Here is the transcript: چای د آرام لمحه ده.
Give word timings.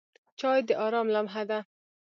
چای 0.39 0.59
د 0.67 0.69
آرام 0.85 1.07
لمحه 1.15 1.43
ده. 1.49 1.59